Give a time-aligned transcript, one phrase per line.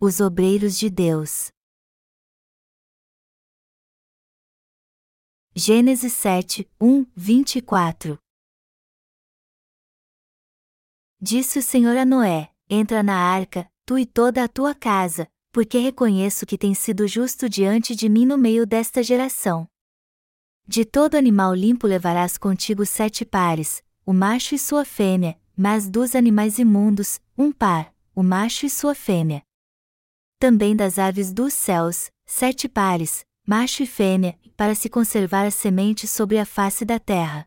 [0.00, 1.48] os obreiros de Deus.
[5.56, 8.16] Gênesis 7, 1, 24
[11.20, 15.78] Disse o Senhor a Noé: Entra na arca, tu e toda a tua casa, porque
[15.78, 19.68] reconheço que tens sido justo diante de mim no meio desta geração.
[20.64, 26.14] De todo animal limpo levarás contigo sete pares, o macho e sua fêmea, mas dos
[26.14, 29.47] animais imundos, um par, o macho e sua fêmea.
[30.38, 36.06] Também das aves dos céus, sete pares, macho e fêmea, para se conservar a semente
[36.06, 37.44] sobre a face da terra.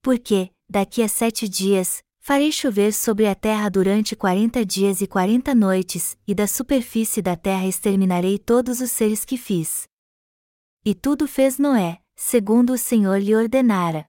[0.00, 5.56] Porque, daqui a sete dias, farei chover sobre a terra durante quarenta dias e quarenta
[5.56, 9.88] noites, e da superfície da terra exterminarei todos os seres que fiz.
[10.84, 14.06] E tudo fez Noé, segundo o Senhor lhe ordenara.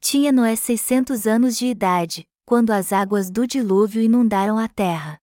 [0.00, 5.20] Tinha Noé seiscentos anos de idade, quando as águas do dilúvio inundaram a terra.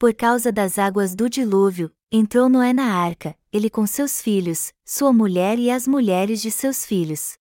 [0.00, 5.12] Por causa das águas do dilúvio, entrou Noé na arca, ele com seus filhos, sua
[5.12, 7.34] mulher e as mulheres de seus filhos.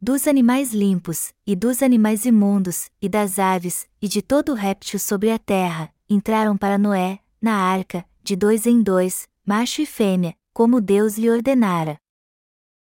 [0.00, 5.32] Dos animais limpos, e dos animais imundos, e das aves, e de todo réptil sobre
[5.32, 10.80] a terra, entraram para Noé, na arca, de dois em dois, macho e fêmea, como
[10.80, 11.98] Deus lhe ordenara.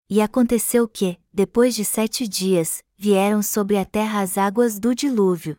[0.10, 5.58] E aconteceu que, depois de sete dias, vieram sobre a terra as águas do dilúvio.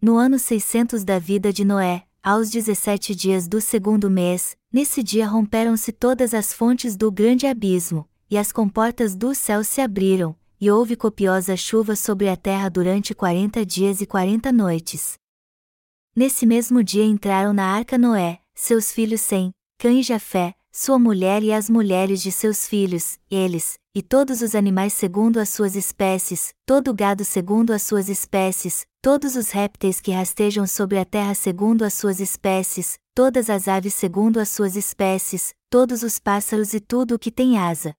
[0.00, 5.26] No ano 600 da vida de Noé, aos 17 dias do segundo mês, nesse dia
[5.26, 10.70] romperam-se todas as fontes do grande abismo, e as comportas do céu se abriram, e
[10.70, 15.14] houve copiosa chuva sobre a terra durante quarenta dias e quarenta noites.
[16.14, 21.42] Nesse mesmo dia entraram na arca Noé, seus filhos Sem, Cã e Jafé, sua mulher
[21.42, 26.54] e as mulheres de seus filhos, eles, e todos os animais segundo as suas espécies,
[26.64, 31.82] todo gado segundo as suas espécies, todos os répteis que rastejam sobre a terra segundo
[31.82, 37.16] as suas espécies, todas as aves segundo as suas espécies, todos os pássaros e tudo
[37.16, 37.94] o que tem asa.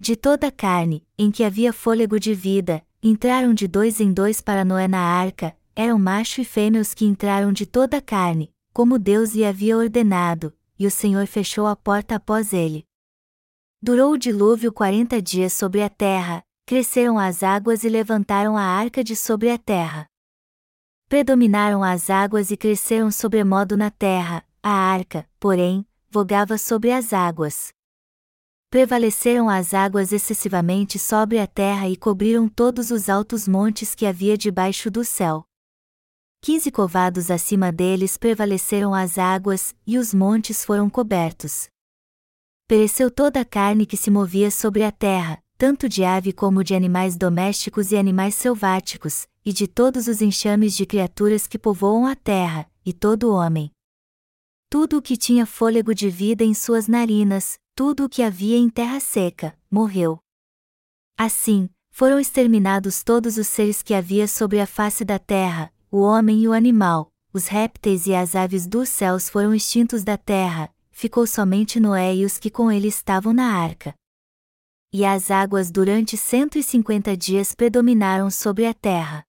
[0.00, 4.40] De toda a carne, em que havia fôlego de vida, entraram de dois em dois
[4.40, 8.50] para Noé na arca, eram macho e fêmea os que entraram de toda a carne,
[8.72, 12.84] como Deus lhe havia ordenado, e o Senhor fechou a porta após ele.
[13.82, 19.02] Durou o dilúvio quarenta dias sobre a terra, cresceram as águas e levantaram a arca
[19.02, 20.06] de sobre a terra.
[21.08, 27.72] Predominaram as águas e cresceram sobremodo na terra, a arca, porém, vogava sobre as águas.
[28.70, 34.36] Prevaleceram as águas excessivamente sobre a terra e cobriram todos os altos montes que havia
[34.36, 35.47] debaixo do céu.
[36.40, 41.68] Quinze covados acima deles prevaleceram as águas, e os montes foram cobertos.
[42.66, 46.74] Pereceu toda a carne que se movia sobre a terra, tanto de ave como de
[46.74, 52.14] animais domésticos e animais selváticos, e de todos os enxames de criaturas que povoam a
[52.14, 53.70] terra, e todo homem.
[54.70, 58.68] Tudo o que tinha fôlego de vida em suas narinas, tudo o que havia em
[58.68, 60.18] terra seca, morreu.
[61.16, 66.40] Assim, foram exterminados todos os seres que havia sobre a face da terra, o homem
[66.40, 71.26] e o animal, os répteis e as aves dos céus foram extintos da terra, ficou
[71.26, 73.94] somente Noé e os que com ele estavam na arca
[74.92, 79.24] e as águas durante cento e cinquenta dias predominaram sobre a terra.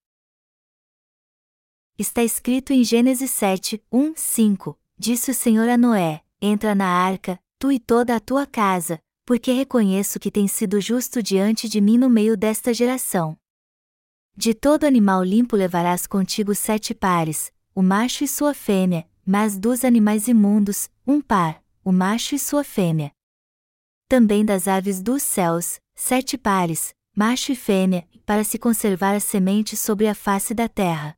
[1.97, 7.39] Está escrito em Gênesis 7, 1, 5: Disse o Senhor a Noé: Entra na arca,
[7.57, 11.97] tu e toda a tua casa, porque reconheço que tens sido justo diante de mim
[11.97, 13.37] no meio desta geração.
[14.41, 19.83] De todo animal limpo levarás contigo sete pares, o macho e sua fêmea, mas dos
[19.83, 23.11] animais imundos, um par, o macho e sua fêmea
[24.07, 29.75] também das aves dos céus, sete pares, macho e fêmea, para se conservar a semente
[29.75, 31.13] sobre a face da terra.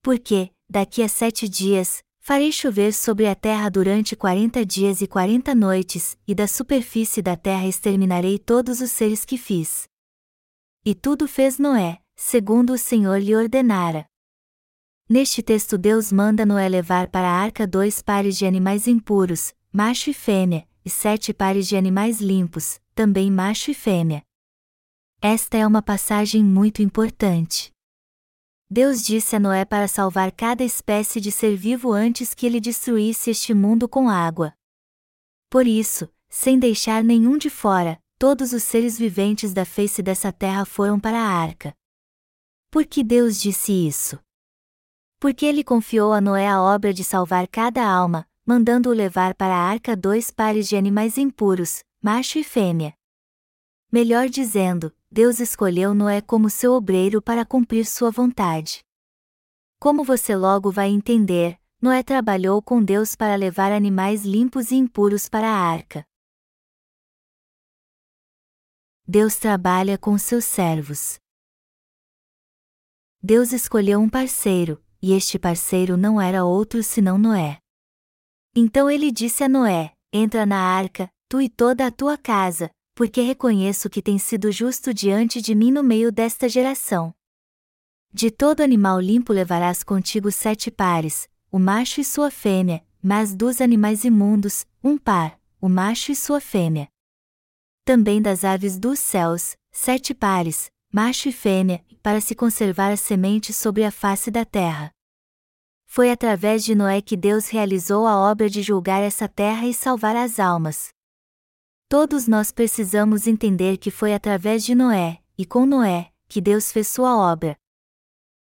[0.00, 5.52] Porque, daqui a sete dias, farei chover sobre a terra durante quarenta dias e quarenta
[5.52, 9.88] noites, e da superfície da terra exterminarei todos os seres que fiz.
[10.82, 14.04] E tudo fez Noé, segundo o Senhor lhe ordenara.
[15.08, 20.10] Neste texto Deus manda Noé levar para a arca dois pares de animais impuros, macho
[20.10, 24.22] e fêmea, e sete pares de animais limpos, também macho e fêmea.
[25.20, 27.72] Esta é uma passagem muito importante.
[28.70, 33.30] Deus disse a Noé para salvar cada espécie de ser vivo antes que ele destruísse
[33.30, 34.52] este mundo com água.
[35.48, 40.66] Por isso, sem deixar nenhum de fora, todos os seres viventes da face dessa terra
[40.66, 41.74] foram para a arca.
[42.70, 44.16] Por que Deus disse isso?
[45.18, 49.60] Porque ele confiou a Noé a obra de salvar cada alma, mandando-o levar para a
[49.60, 52.94] arca dois pares de animais impuros, macho e fêmea.
[53.90, 58.84] Melhor dizendo, Deus escolheu Noé como seu obreiro para cumprir sua vontade.
[59.80, 65.28] Como você logo vai entender, Noé trabalhou com Deus para levar animais limpos e impuros
[65.28, 66.06] para a arca.
[69.04, 71.18] Deus trabalha com seus servos.
[73.22, 77.58] Deus escolheu um parceiro, e este parceiro não era outro senão Noé.
[78.56, 83.20] Então ele disse a Noé: Entra na arca, tu e toda a tua casa, porque
[83.20, 87.14] reconheço que tens sido justo diante de mim no meio desta geração.
[88.12, 93.60] De todo animal limpo levarás contigo sete pares, o macho e sua fêmea, mas dos
[93.60, 96.88] animais imundos, um par, o macho e sua fêmea.
[97.84, 103.52] Também das aves dos céus, sete pares, macho e fêmea, para se conservar a semente
[103.52, 104.90] sobre a face da terra.
[105.86, 110.16] Foi através de Noé que Deus realizou a obra de julgar essa terra e salvar
[110.16, 110.90] as almas.
[111.88, 116.86] Todos nós precisamos entender que foi através de Noé, e com Noé, que Deus fez
[116.86, 117.56] sua obra.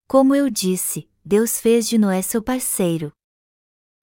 [0.07, 3.13] Como eu disse, Deus fez de Noé seu parceiro.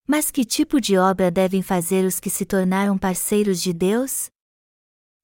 [0.07, 4.31] Mas que tipo de obra devem fazer os que se tornaram parceiros de Deus?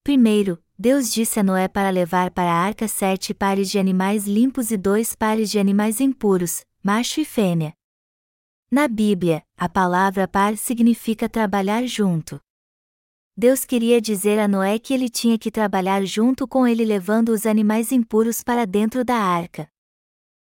[0.03, 4.71] Primeiro, Deus disse a Noé para levar para a arca sete pares de animais limpos
[4.71, 7.75] e dois pares de animais impuros, macho e fêmea.
[8.71, 12.41] Na Bíblia, a palavra par significa trabalhar junto.
[13.37, 17.47] Deus queria dizer a Noé que ele tinha que trabalhar junto com ele levando os
[17.47, 19.69] animais impuros para dentro da arca.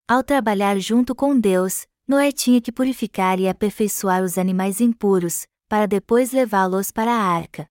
[0.09, 5.87] Ao trabalhar junto com Deus, Noé tinha que purificar e aperfeiçoar os animais impuros, para
[5.87, 7.69] depois levá-los para a arca.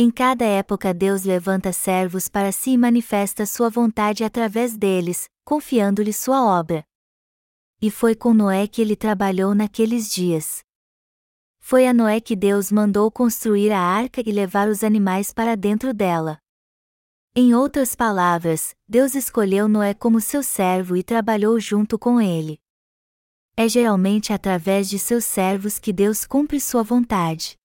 [0.00, 6.12] Em cada época Deus levanta servos para si e manifesta sua vontade através deles, confiando-lhe
[6.12, 6.84] sua obra.
[7.82, 10.60] E foi com Noé que ele trabalhou naqueles dias.
[11.58, 15.92] Foi a Noé que Deus mandou construir a arca e levar os animais para dentro
[15.92, 16.38] dela.
[17.34, 22.60] Em outras palavras, Deus escolheu Noé como seu servo e trabalhou junto com ele.
[23.56, 27.57] É geralmente através de seus servos que Deus cumpre sua vontade.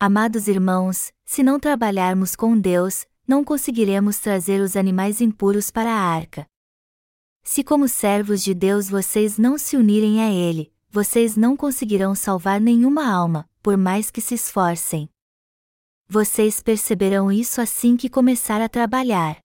[0.00, 6.00] Amados irmãos, se não trabalharmos com Deus, não conseguiremos trazer os animais impuros para a
[6.00, 6.46] arca.
[7.42, 12.60] Se, como servos de Deus, vocês não se unirem a Ele, vocês não conseguirão salvar
[12.60, 15.10] nenhuma alma, por mais que se esforcem
[16.10, 19.38] vocês perceberão isso assim que começar a trabalhar.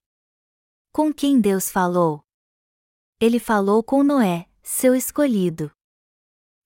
[0.90, 2.24] Com quem Deus falou?
[3.20, 5.70] Ele falou com Noé, seu escolhido.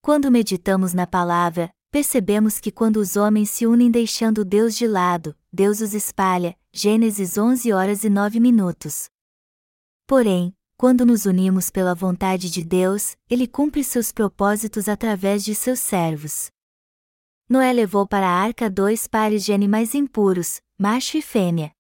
[0.00, 5.37] Quando meditamos na palavra, percebemos que quando os homens se unem deixando Deus de lado,
[5.52, 6.56] Deus os espalha.
[6.73, 9.08] Gênesis 11 horas e 9 minutos.
[10.06, 15.81] Porém, quando nos unimos pela vontade de Deus, Ele cumpre seus propósitos através de seus
[15.81, 16.50] servos.
[17.49, 21.73] Noé levou para a arca dois pares de animais impuros, macho e fêmea.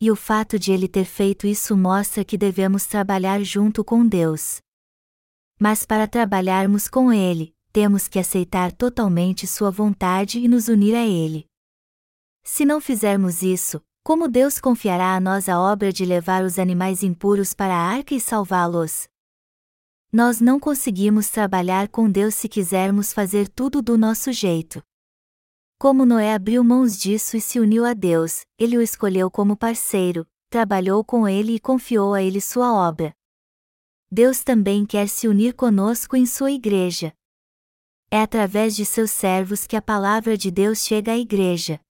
[0.00, 4.60] E o fato de ele ter feito isso mostra que devemos trabalhar junto com Deus.
[5.58, 11.06] Mas para trabalharmos com Ele, temos que aceitar totalmente Sua vontade e nos unir a
[11.06, 11.46] Ele.
[12.42, 17.02] Se não fizermos isso, como Deus confiará a nós a obra de levar os animais
[17.02, 19.08] impuros para a arca e salvá-los?
[20.12, 24.82] Nós não conseguimos trabalhar com Deus se quisermos fazer tudo do nosso jeito.
[25.78, 30.26] Como Noé abriu mãos disso e se uniu a Deus, ele o escolheu como parceiro,
[30.50, 33.14] trabalhou com ele e confiou a ele sua obra.
[34.10, 37.14] Deus também quer se unir conosco em sua igreja.
[38.12, 41.80] É através de seus servos que a palavra de Deus chega à igreja.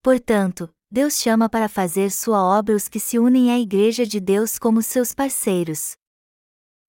[0.00, 4.60] Portanto, Deus chama para fazer sua obra os que se unem à igreja de Deus
[4.60, 5.96] como seus parceiros.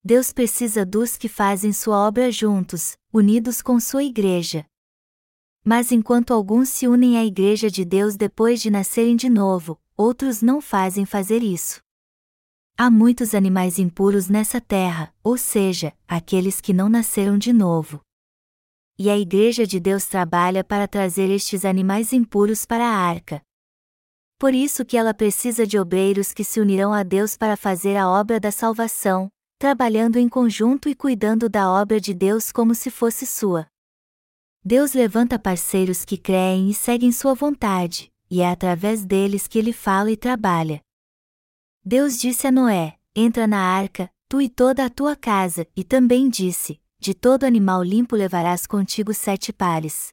[0.04, 4.64] Deus precisa dos que fazem sua obra juntos, unidos com sua igreja.
[5.64, 10.44] Mas enquanto alguns se unem à igreja de Deus depois de nascerem de novo, outros
[10.44, 11.82] não fazem fazer isso.
[12.78, 18.05] Há muitos animais impuros nessa terra, ou seja, aqueles que não nasceram de novo.
[18.98, 23.42] E a igreja de Deus trabalha para trazer estes animais impuros para a arca.
[24.40, 28.10] Por isso que ela precisa de obreiros que se unirão a Deus para fazer a
[28.10, 33.26] obra da salvação, trabalhando em conjunto e cuidando da obra de Deus como se fosse
[33.26, 33.68] sua.
[34.64, 39.74] Deus levanta parceiros que creem e seguem sua vontade, e é através deles que ele
[39.74, 40.82] fala e trabalha.
[41.84, 46.30] Deus disse a Noé: Entra na arca, tu e toda a tua casa, e também
[46.30, 50.10] disse: De todo animal limpo levarás contigo sete pares.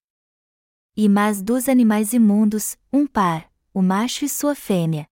[0.96, 5.06] E mas dos animais imundos, um par, o macho e sua fêmea.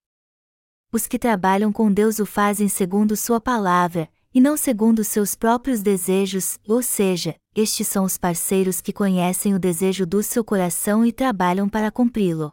[0.93, 5.83] Os que trabalham com Deus o fazem segundo sua palavra, e não segundo seus próprios
[5.83, 11.13] desejos, ou seja, estes são os parceiros que conhecem o desejo do seu coração e
[11.13, 12.53] trabalham para cumpri-lo.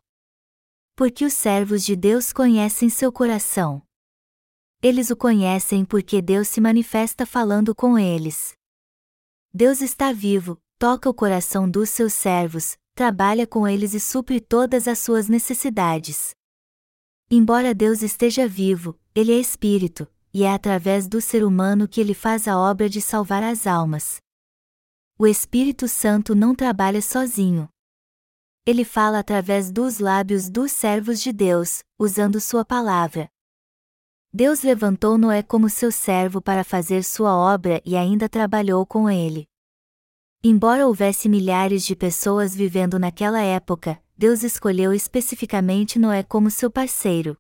[0.96, 3.84] Porque os servos de Deus conhecem seu coração.
[4.82, 8.57] Eles o conhecem porque Deus se manifesta falando com eles.
[9.54, 14.88] Deus está vivo, toca o coração dos seus servos, trabalha com eles e supre todas
[14.88, 16.36] as suas necessidades.
[17.30, 22.14] Embora Deus esteja vivo, Ele é Espírito, e é através do ser humano que Ele
[22.14, 24.18] faz a obra de salvar as almas.
[25.18, 27.68] O Espírito Santo não trabalha sozinho.
[28.66, 33.30] Ele fala através dos lábios dos servos de Deus, usando Sua palavra.
[34.34, 39.48] Deus levantou Noé como seu servo para fazer sua obra e ainda trabalhou com ele.
[40.44, 47.38] Embora houvesse milhares de pessoas vivendo naquela época, Deus escolheu especificamente Noé como seu parceiro.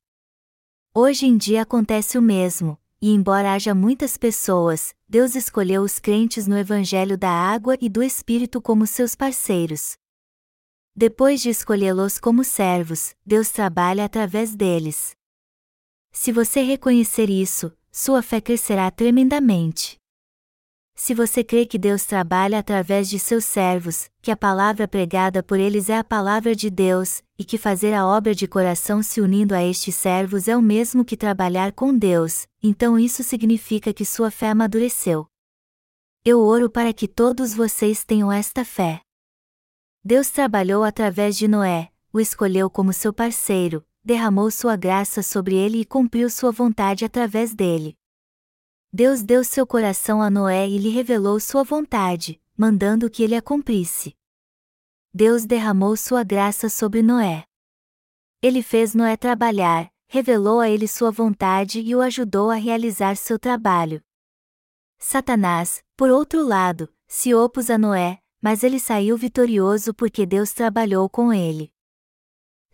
[0.93, 6.47] Hoje em dia acontece o mesmo, e embora haja muitas pessoas, Deus escolheu os crentes
[6.47, 9.95] no Evangelho da Água e do Espírito como seus parceiros.
[10.95, 15.16] Depois de escolhê-los como servos, Deus trabalha através deles.
[16.19, 19.97] Se você reconhecer isso, sua fé crescerá tremendamente.
[20.95, 25.59] Se você crê que Deus trabalha através de seus servos, que a palavra pregada por
[25.59, 29.53] eles é a palavra de Deus, e que fazer a obra de coração se unindo
[29.53, 34.31] a estes servos é o mesmo que trabalhar com Deus, então isso significa que sua
[34.31, 35.27] fé amadureceu.
[36.25, 39.01] Eu oro para que todos vocês tenham esta fé.
[40.03, 45.81] Deus trabalhou através de Noé, o escolheu como seu parceiro, derramou sua graça sobre ele
[45.81, 47.93] e cumpriu sua vontade através dele.
[48.91, 53.41] Deus deu seu coração a Noé e lhe revelou sua vontade, mandando que ele a
[53.41, 54.15] cumprisse.
[55.13, 57.43] Deus derramou sua graça sobre Noé.
[58.41, 63.37] Ele fez Noé trabalhar, revelou a ele sua vontade e o ajudou a realizar seu
[63.37, 64.01] trabalho.
[64.97, 71.09] Satanás, por outro lado, se opôs a Noé, mas ele saiu vitorioso porque Deus trabalhou
[71.09, 71.73] com ele.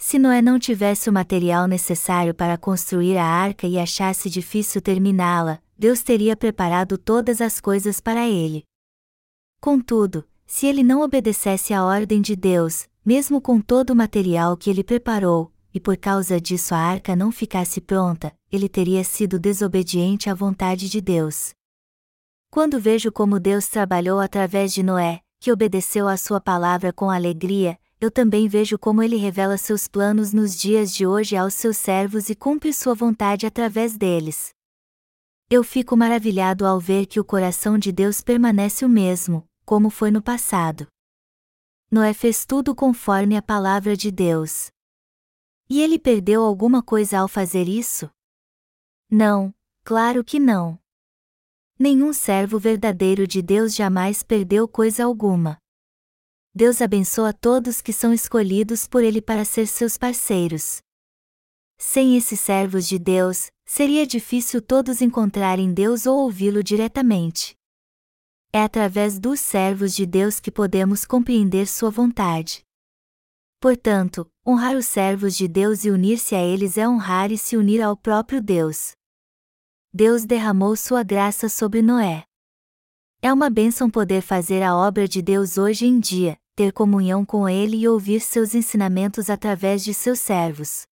[0.06, 5.62] Se Noé não tivesse o material necessário para construir a arca e achasse difícil terminá-la,
[5.78, 8.66] Deus teria preparado todas as coisas para ele.
[9.62, 14.70] Contudo, se ele não obedecesse à ordem de Deus, mesmo com todo o material que
[14.70, 20.30] ele preparou, e por causa disso a arca não ficasse pronta, ele teria sido desobediente
[20.30, 21.54] à vontade de Deus.
[22.52, 27.80] Quando vejo como Deus trabalhou através de Noé, que obedeceu à sua palavra com alegria,
[28.04, 32.30] eu também vejo como ele revela seus planos nos dias de hoje aos seus servos
[32.30, 34.54] e cumpre sua vontade através deles.
[35.50, 40.12] Eu fico maravilhado ao ver que o coração de Deus permanece o mesmo, como foi
[40.12, 40.86] no passado.
[41.90, 44.70] Noé fez tudo conforme a palavra de Deus.
[45.70, 48.10] E ele perdeu alguma coisa ao fazer isso?
[49.10, 49.56] Não,
[49.86, 50.78] claro que não.
[51.80, 55.63] Nenhum servo verdadeiro de Deus jamais perdeu coisa alguma.
[56.56, 60.84] Deus abençoa todos que são escolhidos por Ele para ser seus parceiros.
[61.80, 67.56] Sem esses servos de Deus, seria difícil todos encontrarem Deus ou ouvi-lo diretamente.
[68.54, 72.64] É através dos servos de Deus que podemos compreender Sua vontade.
[73.60, 77.82] Portanto, honrar os servos de Deus e unir-se a eles é honrar e se unir
[77.82, 78.92] ao próprio Deus.
[79.92, 82.26] Deus derramou Sua graça sobre Noé.
[83.24, 87.50] É uma bênção poder fazer a obra de Deus hoje em dia, ter comunhão com
[87.50, 90.84] Ele e ouvir seus ensinamentos através de seus servos.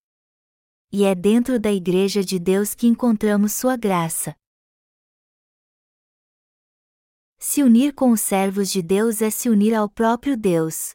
[0.92, 4.36] E é dentro da Igreja de Deus que encontramos Sua graça.
[7.38, 10.92] Se unir com os servos de Deus é se unir ao próprio Deus.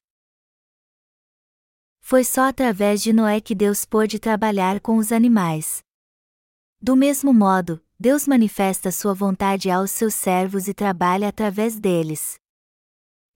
[2.01, 5.83] Foi só através de Noé que Deus pôde trabalhar com os animais.
[6.81, 12.39] Do mesmo modo, Deus manifesta sua vontade aos seus servos e trabalha através deles.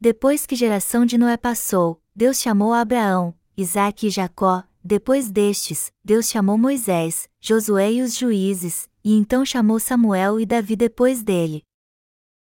[0.02, 6.30] Depois que geração de Noé passou, Deus chamou Abraão, Isaque e Jacó, depois destes, Deus
[6.30, 11.62] chamou Moisés, Josué e os juízes, e então chamou Samuel e Davi depois dele.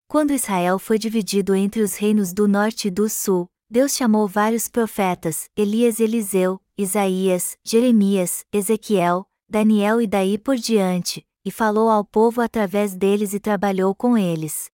[0.08, 4.68] Quando Israel foi dividido entre os reinos do norte e do sul, Deus chamou vários
[4.68, 12.06] profetas, Elias e Eliseu, Isaías, Jeremias, Ezequiel, Daniel e daí por diante, e falou ao
[12.06, 14.70] povo através deles e trabalhou com eles.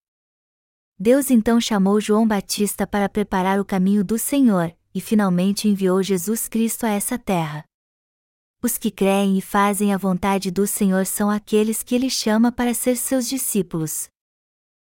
[0.98, 6.48] Deus então chamou João Batista para preparar o caminho do Senhor, e finalmente enviou Jesus
[6.48, 7.66] Cristo a essa terra.
[8.62, 12.74] Os que creem e fazem a vontade do Senhor são aqueles que ele chama para
[12.74, 14.08] ser seus discípulos.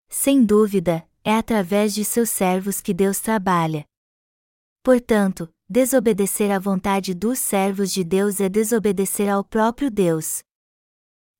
[0.08, 3.84] Sem dúvida, é através de seus servos que Deus trabalha.
[4.84, 10.44] Portanto, desobedecer à vontade dos servos de Deus é desobedecer ao próprio Deus.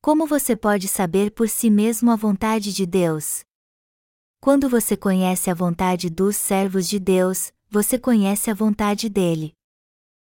[0.02, 3.47] Como você pode saber por si mesmo a vontade de Deus?
[4.40, 9.52] Quando você conhece a vontade dos servos de Deus, você conhece a vontade dele.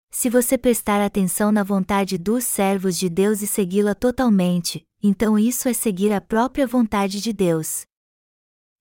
[0.10, 5.68] Se você prestar atenção na vontade dos servos de Deus e segui-la totalmente, então isso
[5.68, 7.86] é seguir a própria vontade de Deus.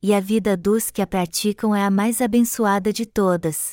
[0.01, 3.73] e a vida dos que a praticam é a mais abençoada de todas.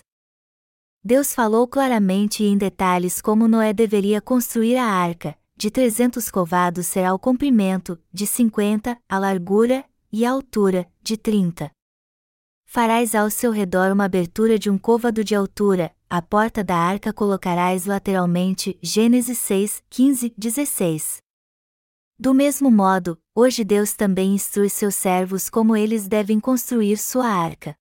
[1.03, 6.87] Deus falou claramente e em detalhes como Noé deveria construir a arca, de 300 covados
[6.87, 9.85] será o comprimento, de 50, a largura,
[10.17, 11.69] e a altura, de 30.
[12.63, 17.11] Farás ao seu redor uma abertura de um côvado de altura, a porta da arca
[17.11, 18.79] colocarás lateralmente.
[18.81, 21.17] Gênesis 6, 15, 16.
[22.17, 27.75] Do mesmo modo, hoje Deus também instrui seus servos como eles devem construir sua arca.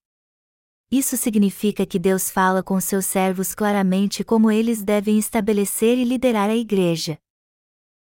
[0.91, 6.50] Isso significa que Deus fala com seus servos claramente como eles devem estabelecer e liderar
[6.50, 7.17] a igreja.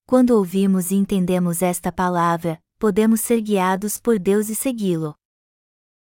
[0.07, 5.15] Quando ouvimos e entendemos esta palavra, podemos ser guiados por Deus e segui-lo.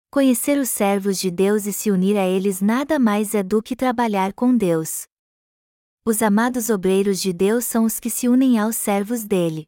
[0.09, 3.75] Conhecer os servos de Deus e se unir a eles nada mais é do que
[3.75, 5.05] trabalhar com Deus.
[6.05, 9.67] Os amados obreiros de Deus são os que se unem aos servos dele.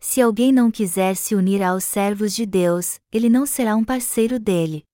[0.00, 4.38] Se alguém não quiser se unir aos servos de Deus, ele não será um parceiro
[4.38, 4.84] dele.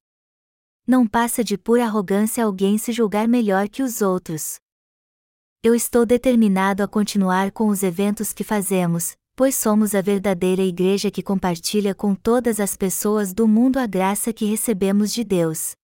[0.87, 4.59] Não passa de pura arrogância alguém se julgar melhor que os outros.
[5.63, 11.13] Eu estou determinado a continuar com os eventos que fazemos, pois somos a verdadeira igreja
[11.13, 15.77] que compartilha com todas as pessoas do mundo a graça que recebemos de Deus.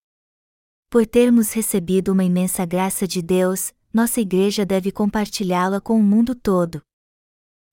[0.89, 6.35] Por termos recebido uma imensa graça de Deus, nossa igreja deve compartilhá-la com o mundo
[6.35, 6.81] todo.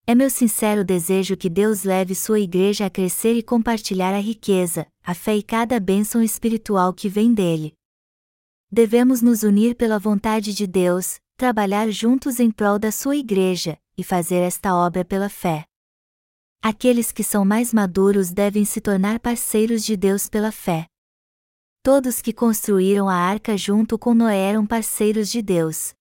[0.07, 4.87] É meu sincero desejo que Deus leve sua igreja a crescer e compartilhar a riqueza,
[5.03, 7.73] a fé e cada bênção espiritual que vem dele.
[8.71, 14.05] Devemos nos unir pela vontade de Deus, trabalhar juntos em prol da sua igreja, e
[14.05, 15.67] fazer esta obra pela fé.
[16.65, 20.87] Aqueles que são mais maduros devem se tornar parceiros de Deus pela fé.
[21.83, 25.93] Todos que construíram a arca junto com Noé eram parceiros de Deus.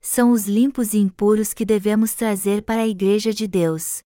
[0.00, 4.02] São os limpos e impuros que devemos trazer para a Igreja de Deus.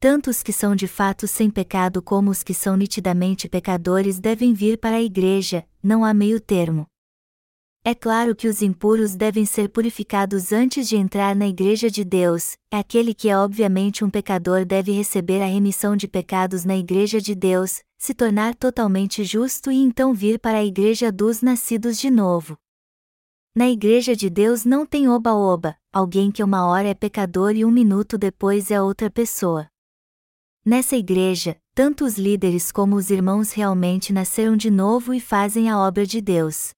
[0.00, 4.52] Tanto os que são de fato sem pecado como os que são nitidamente pecadores devem
[4.52, 6.88] vir para a Igreja, não há meio termo.
[7.88, 12.56] É claro que os impuros devem ser purificados antes de entrar na Igreja de Deus,
[12.68, 17.32] aquele que é obviamente um pecador deve receber a remissão de pecados na Igreja de
[17.32, 22.58] Deus, se tornar totalmente justo e então vir para a Igreja dos nascidos de novo.
[23.54, 27.70] Na Igreja de Deus não tem oba-oba, alguém que uma hora é pecador e um
[27.70, 29.68] minuto depois é outra pessoa.
[30.64, 35.78] Nessa igreja, tanto os líderes como os irmãos realmente nasceram de novo e fazem a
[35.78, 36.74] obra de Deus.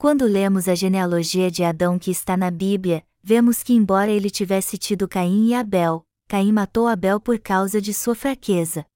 [0.00, 4.78] Quando lemos a genealogia de Adão que está na Bíblia, vemos que, embora ele tivesse
[4.78, 8.86] tido Caim e Abel, Caim matou Abel por causa de sua fraqueza.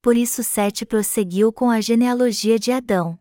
[0.00, 3.18] Por isso Sete prosseguiu com a genealogia de Adão.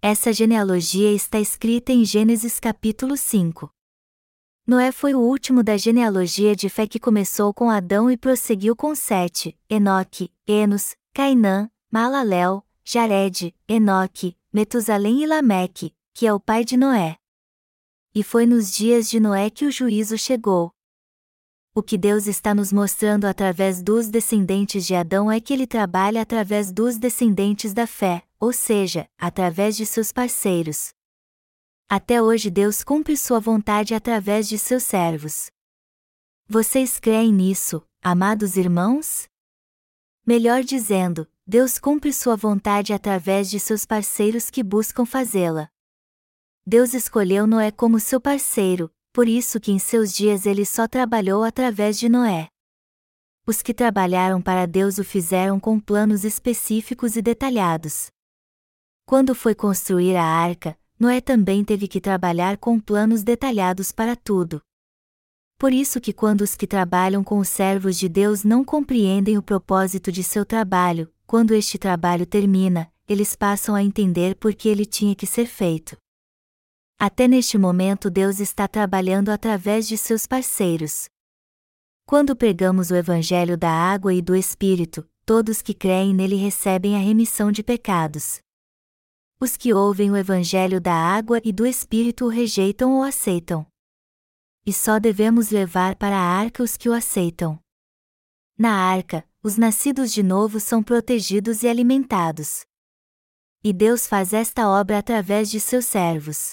[0.00, 3.70] Essa genealogia está escrita em Gênesis capítulo 5.
[4.66, 8.94] Noé foi o último da genealogia de fé que começou com Adão e prosseguiu com
[8.94, 16.76] Sete, Enoque, Enos, Cainã, Malalel, Jared, Enoque, Metusalém e Lameque, que é o pai de
[16.76, 17.16] Noé.
[18.12, 20.72] E foi nos dias de Noé que o juízo chegou.
[21.72, 26.20] O que Deus está nos mostrando através dos descendentes de Adão é que ele trabalha
[26.20, 30.92] através dos descendentes da fé, ou seja, através de seus parceiros.
[31.88, 35.48] Até hoje Deus cumpre sua vontade através de seus servos.
[36.48, 39.28] Vocês creem nisso, amados irmãos?
[40.26, 45.68] Melhor dizendo, Deus cumpre sua vontade através de seus parceiros que buscam fazê-la.
[46.64, 51.42] Deus escolheu Noé como seu parceiro, por isso que em seus dias ele só trabalhou
[51.42, 52.46] através de Noé.
[53.44, 58.12] Os que trabalharam para Deus o fizeram com planos específicos e detalhados.
[59.04, 64.62] Quando foi construir a arca, Noé também teve que trabalhar com planos detalhados para tudo.
[65.58, 69.42] Por isso que quando os que trabalham com os servos de Deus não compreendem o
[69.42, 74.84] propósito de seu trabalho, quando este trabalho termina, eles passam a entender por que ele
[74.84, 75.96] tinha que ser feito.
[76.98, 81.08] Até neste momento Deus está trabalhando através de seus parceiros.
[82.04, 86.98] Quando pregamos o Evangelho da água e do Espírito, todos que creem nele recebem a
[86.98, 88.40] remissão de pecados.
[89.40, 93.64] Os que ouvem o Evangelho da água e do Espírito o rejeitam ou aceitam.
[94.66, 97.56] E só devemos levar para a arca os que o aceitam.
[98.58, 102.60] Na arca, os nascidos de novo são protegidos e alimentados.
[103.64, 106.52] E Deus faz esta obra através de seus servos.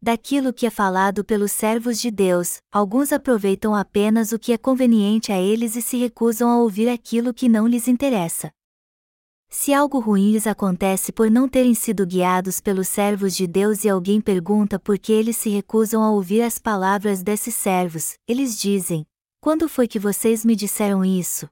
[0.00, 5.32] Daquilo que é falado pelos servos de Deus, alguns aproveitam apenas o que é conveniente
[5.32, 8.50] a eles e se recusam a ouvir aquilo que não lhes interessa.
[9.48, 13.88] Se algo ruim lhes acontece por não terem sido guiados pelos servos de Deus e
[13.88, 19.06] alguém pergunta por que eles se recusam a ouvir as palavras desses servos, eles dizem:
[19.40, 21.48] Quando foi que vocês me disseram isso?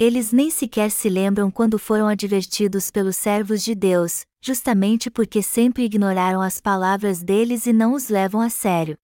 [0.00, 5.82] Eles nem sequer se lembram quando foram advertidos pelos servos de Deus, justamente porque sempre
[5.82, 8.96] ignoraram as palavras deles e não os levam a sério.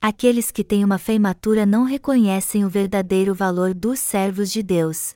[0.00, 5.12] Aqueles que têm uma fé imatura não reconhecem o verdadeiro valor dos servos de Deus.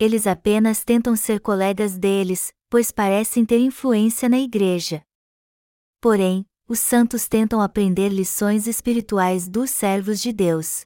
[0.00, 5.00] Eles apenas tentam ser colegas deles, pois parecem ter influência na igreja.
[6.00, 10.84] Porém, os santos tentam aprender lições espirituais dos servos de Deus.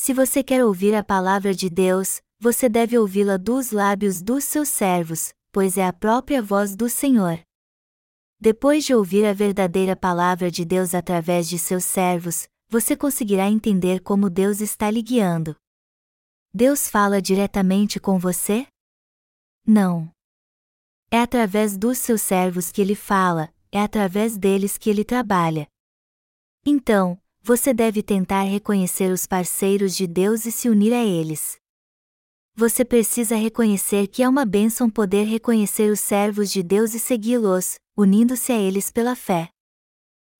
[0.00, 4.68] Se você quer ouvir a palavra de Deus, você deve ouvi-la dos lábios dos seus
[4.68, 7.40] servos, pois é a própria voz do Senhor.
[8.38, 14.00] Depois de ouvir a verdadeira palavra de Deus através de seus servos, você conseguirá entender
[14.00, 15.56] como Deus está lhe guiando.
[16.54, 18.68] Deus fala diretamente com você?
[19.66, 20.08] Não.
[21.10, 25.66] É através dos seus servos que ele fala, é através deles que ele trabalha.
[26.64, 31.56] Então, você deve tentar reconhecer os parceiros de Deus e se unir a eles.
[32.54, 37.76] Você precisa reconhecer que é uma bênção poder reconhecer os servos de Deus e segui-los,
[37.96, 39.48] unindo-se a eles pela fé.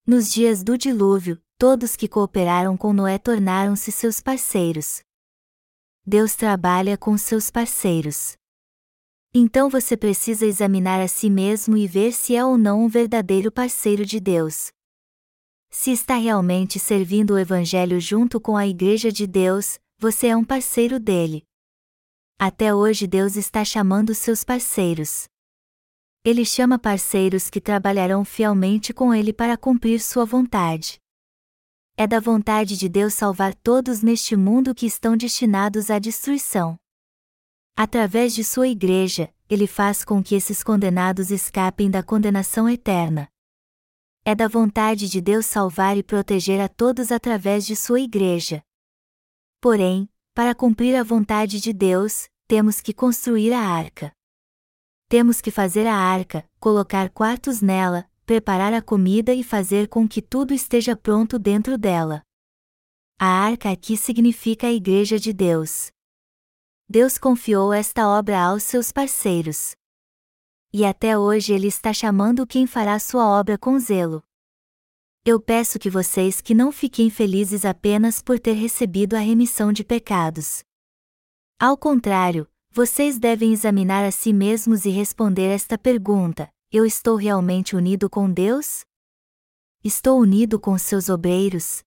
[0.06, 5.00] Nos dias do dilúvio, todos que cooperaram com Noé tornaram-se seus parceiros.
[6.04, 8.36] Deus trabalha com seus parceiros.
[9.32, 13.50] Então você precisa examinar a si mesmo e ver se é ou não um verdadeiro
[13.50, 14.70] parceiro de Deus.
[15.70, 20.44] Se está realmente servindo o Evangelho junto com a Igreja de Deus, você é um
[20.44, 21.44] parceiro dele.
[22.38, 25.28] Até hoje Deus está chamando seus parceiros.
[26.24, 30.98] Ele chama parceiros que trabalharão fielmente com ele para cumprir sua vontade.
[31.96, 36.76] É da vontade de Deus salvar todos neste mundo que estão destinados à destruição.
[37.76, 43.28] Através de sua igreja, ele faz com que esses condenados escapem da condenação eterna.
[44.30, 48.62] É da vontade de Deus salvar e proteger a todos através de sua igreja.
[49.58, 54.12] Porém, para cumprir a vontade de Deus, temos que construir a arca.
[55.08, 60.20] Temos que fazer a arca, colocar quartos nela, preparar a comida e fazer com que
[60.20, 62.22] tudo esteja pronto dentro dela.
[63.18, 65.90] A arca aqui significa a Igreja de Deus.
[66.86, 69.74] Deus confiou esta obra aos seus parceiros.
[70.72, 74.22] E até hoje Ele está chamando quem fará sua obra com zelo.
[75.24, 79.82] Eu peço que vocês que não fiquem felizes apenas por ter recebido a remissão de
[79.82, 80.62] pecados.
[81.58, 87.74] Ao contrário, vocês devem examinar a si mesmos e responder esta pergunta: Eu estou realmente
[87.74, 88.84] unido com Deus?
[89.82, 91.82] Estou unido com seus obreiros?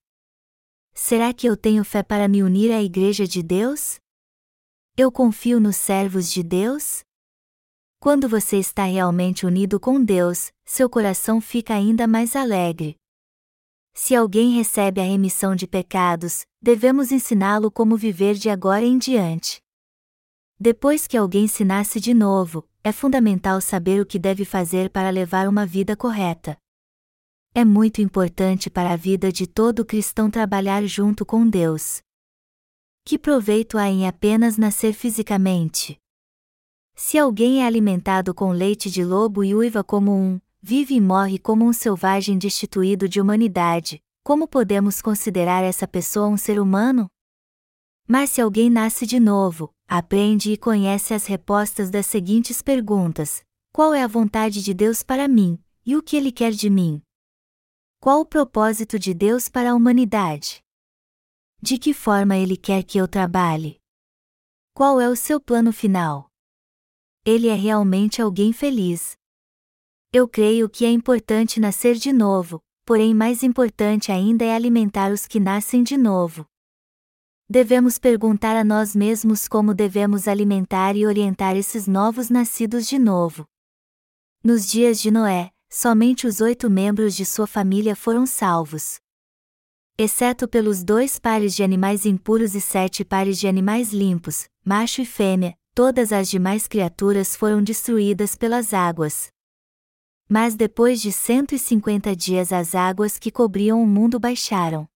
[0.94, 4.00] Será que eu tenho fé para me unir à Igreja de Deus?
[4.98, 7.04] Eu confio nos servos de Deus?
[8.02, 12.96] Quando você está realmente unido com Deus, seu coração fica ainda mais alegre.
[13.94, 19.62] Se alguém recebe a remissão de pecados, devemos ensiná-lo como viver de agora em diante.
[20.60, 25.12] Depois que alguém se nasce de novo, é fundamental saber o que deve fazer para
[25.12, 26.58] levar uma vida correta.
[27.54, 32.02] É muito importante para a vida de todo cristão trabalhar junto com Deus.
[33.06, 36.01] Que proveito há em apenas nascer fisicamente?
[36.96, 41.40] Se alguém é alimentado com leite de lobo e uiva como um, vive e morre
[41.40, 47.10] como um selvagem destituído de humanidade, como podemos considerar essa pessoa um ser humano?
[48.08, 53.94] Mas se alguém nasce de novo, aprende e conhece as respostas das seguintes perguntas: Qual
[53.94, 57.02] é a vontade de Deus para mim, e o que Ele quer de mim?
[58.00, 60.64] Qual o propósito de Deus para a humanidade?
[61.62, 63.80] De que forma Ele quer que eu trabalhe?
[64.74, 66.31] Qual é o seu plano final?
[67.26, 69.18] Ele é realmente alguém feliz.
[70.12, 75.26] Eu creio que é importante nascer de novo, porém mais importante ainda é alimentar os
[75.26, 76.46] que nascem de novo
[77.52, 83.46] devemos perguntar a nós mesmos como devemos alimentar e orientar esses novos nascidos de novo.
[84.42, 89.02] Nos dias de Noé, somente os oito membros de sua família foram salvos.
[89.98, 95.06] Exceto pelos dois pares de animais impuros e sete pares de animais limpos, macho e
[95.06, 99.30] fêmea, todas as demais criaturas foram destruídas pelas águas.
[100.28, 104.88] Mas depois de 150 dias as águas que cobriam o mundo baixaram.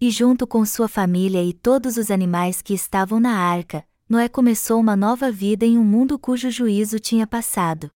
[0.00, 4.78] E junto com sua família e todos os animais que estavam na arca, Noé começou
[4.78, 7.90] uma nova vida em um mundo cujo juízo tinha passado.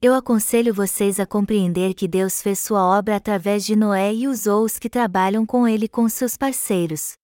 [0.00, 4.64] Eu aconselho vocês a compreender que Deus fez sua obra através de Noé e usou
[4.64, 7.19] os que trabalham com ele com seus parceiros.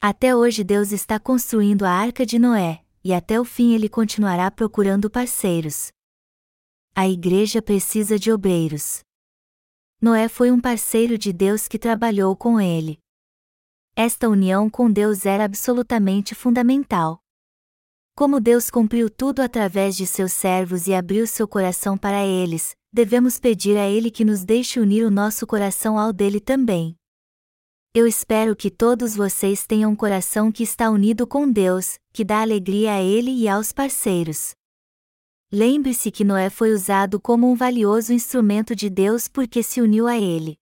[0.00, 4.48] Até hoje Deus está construindo a arca de Noé, e até o fim ele continuará
[4.48, 5.88] procurando parceiros.
[6.94, 9.00] A igreja precisa de obreiros.
[10.00, 13.00] Noé foi um parceiro de Deus que trabalhou com ele.
[13.96, 17.20] esta união com Deus era absolutamente fundamental.
[18.14, 23.40] Como Deus cumpriu tudo através de seus servos e abriu seu coração para eles, devemos
[23.40, 26.97] pedir a Ele que nos deixe unir o nosso coração ao dele também.
[27.94, 32.42] Eu espero que todos vocês tenham um coração que está unido com Deus, que dá
[32.42, 34.54] alegria a Ele e aos parceiros.
[35.50, 40.18] Lembre-se que Noé foi usado como um valioso instrumento de Deus porque se uniu a
[40.18, 40.58] Ele.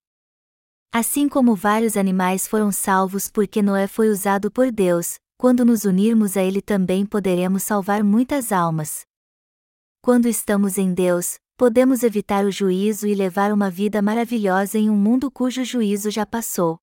[0.89, 6.37] Assim como vários animais foram salvos porque Noé foi usado por Deus, quando nos unirmos
[6.37, 9.05] a Ele também poderemos salvar muitas almas.
[10.01, 14.95] Quando estamos em Deus, podemos evitar o juízo e levar uma vida maravilhosa em um
[14.95, 16.79] mundo cujo juízo já passou.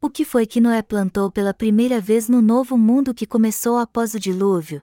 [0.00, 4.12] O que foi que Noé plantou pela primeira vez no novo mundo que começou após
[4.12, 4.82] o dilúvio?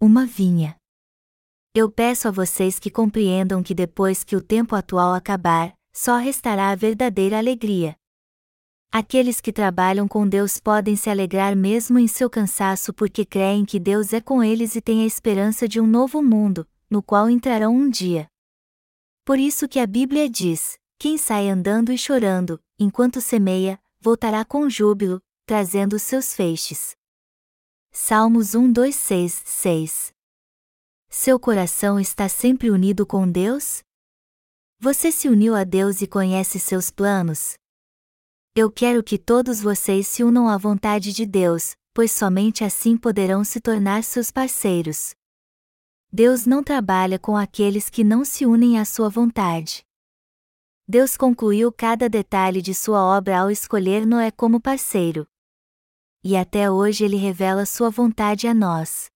[0.00, 0.76] Uma vinha.
[1.74, 6.70] Eu peço a vocês que compreendam que depois que o tempo atual acabar, só restará
[6.70, 7.96] a verdadeira alegria.
[8.92, 13.80] Aqueles que trabalham com Deus podem se alegrar mesmo em seu cansaço porque creem que
[13.80, 17.74] Deus é com eles e têm a esperança de um novo mundo, no qual entrarão
[17.74, 18.28] um dia.
[19.24, 24.68] Por isso que a Bíblia diz: quem sai andando e chorando, enquanto semeia, voltará com
[24.68, 26.94] júbilo, trazendo seus feixes.
[27.90, 30.12] Salmos 1, 2, 6, 6
[31.08, 33.82] Seu coração está sempre unido com Deus?
[34.78, 37.54] Você se uniu a Deus e conhece seus planos?
[38.54, 43.42] Eu quero que todos vocês se unam à vontade de Deus, pois somente assim poderão
[43.42, 45.14] se tornar seus parceiros.
[46.12, 49.82] Deus não trabalha com aqueles que não se unem à sua vontade.
[50.86, 55.26] Deus concluiu cada detalhe de sua obra ao escolher Noé como parceiro.
[56.22, 59.06] E até hoje ele revela sua vontade a nós.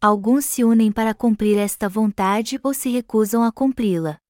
[0.00, 4.20] Alguns se unem para cumprir esta vontade ou se recusam a cumpri-la.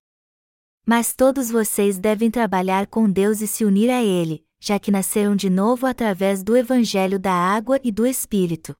[0.86, 5.36] Mas todos vocês devem trabalhar com Deus e se unir a Ele, já que nasceram
[5.36, 8.74] de novo através do Evangelho da água e do Espírito.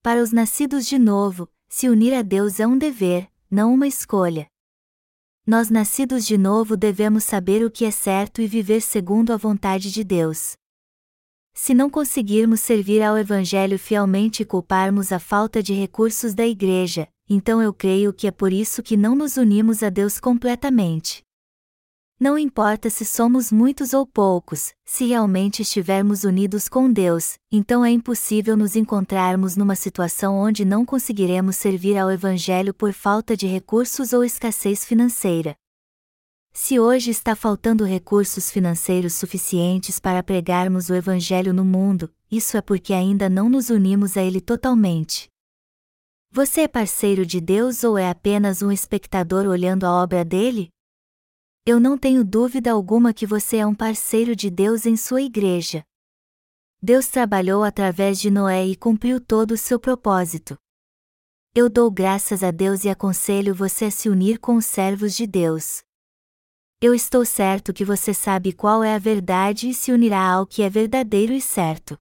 [0.00, 4.48] Para os nascidos de novo, se unir a Deus é um dever, não uma escolha
[5.48, 9.90] nós nascidos de novo devemos saber o que é certo e viver segundo a vontade
[9.90, 10.52] de Deus.
[11.54, 17.08] Se não conseguirmos servir ao Evangelho fielmente e culparmos a falta de recursos da Igreja,
[17.26, 21.22] então eu creio que é por isso que não nos unimos a Deus completamente.
[22.20, 27.90] Não importa se somos muitos ou poucos, se realmente estivermos unidos com Deus, então é
[27.92, 34.12] impossível nos encontrarmos numa situação onde não conseguiremos servir ao Evangelho por falta de recursos
[34.12, 35.54] ou escassez financeira.
[36.52, 42.60] Se hoje está faltando recursos financeiros suficientes para pregarmos o Evangelho no mundo, isso é
[42.60, 45.28] porque ainda não nos unimos a ele totalmente.
[46.32, 50.68] Você é parceiro de Deus ou é apenas um espectador olhando a obra dele?
[51.70, 55.84] Eu não tenho dúvida alguma que você é um parceiro de Deus em sua igreja.
[56.80, 60.56] Deus trabalhou através de Noé e cumpriu todo o seu propósito.
[61.54, 65.26] Eu dou graças a Deus e aconselho você a se unir com os servos de
[65.26, 65.82] Deus.
[66.80, 70.62] Eu estou certo que você sabe qual é a verdade e se unirá ao que
[70.62, 71.98] é verdadeiro e certo.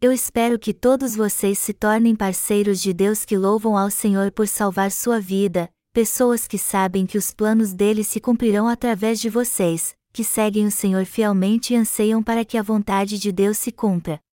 [0.00, 4.48] Eu espero que todos vocês se tornem parceiros de Deus que louvam ao Senhor por
[4.48, 9.94] salvar sua vida, pessoas que sabem que os planos dele se cumprirão através de vocês,
[10.12, 14.23] que seguem o Senhor fielmente e anseiam para que a vontade de Deus se cumpra.